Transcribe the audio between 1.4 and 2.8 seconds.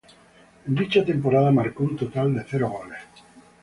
marcó un total de cero